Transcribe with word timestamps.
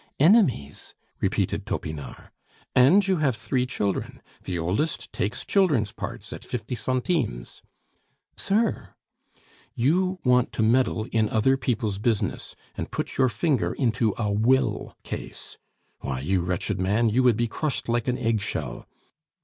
"Enemies!" 0.19 0.95
repeated 1.19 1.63
Topinard. 1.63 2.31
"And 2.75 3.07
you 3.07 3.17
have 3.17 3.35
three 3.35 3.67
children; 3.67 4.19
the 4.45 4.57
oldest 4.57 5.11
takes 5.11 5.45
children's 5.45 5.91
parts 5.91 6.33
at 6.33 6.43
fifty 6.43 6.73
centimes" 6.73 7.61
"Sir!" 8.35 8.95
"You 9.75 10.17
want 10.23 10.51
to 10.53 10.63
meddle 10.63 11.05
in 11.11 11.29
other 11.29 11.55
people's 11.55 11.99
business, 11.99 12.55
and 12.75 12.89
put 12.89 13.19
your 13.19 13.29
finger 13.29 13.73
into 13.73 14.15
a 14.17 14.31
will 14.31 14.97
case. 15.03 15.59
Why, 15.99 16.19
you 16.21 16.41
wretched 16.41 16.79
man, 16.79 17.09
you 17.11 17.21
would 17.21 17.37
be 17.37 17.47
crushed 17.47 17.87
like 17.87 18.07
an 18.07 18.17
egg 18.17 18.39
shell! 18.41 18.87